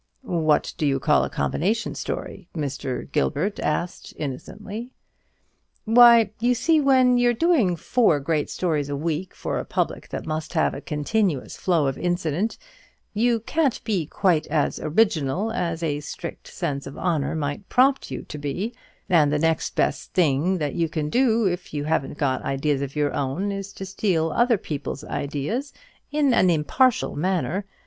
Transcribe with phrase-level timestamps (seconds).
[0.23, 3.11] "What do you call a combination story?" Mr.
[3.11, 4.89] Gilbert asked, innocently.
[5.85, 10.25] "Why, you see, when you're doing four great stories a week for a public that
[10.25, 12.57] must have a continuous flow of incident,
[13.13, 18.23] you can't be quite as original as a strict sense of honour might prompt you
[18.23, 18.73] to be;
[19.07, 23.13] and the next best thing you can do, if you haven't got ideas of your
[23.13, 25.73] own, is to steal other people's ideas
[26.11, 27.65] in an impartial manner.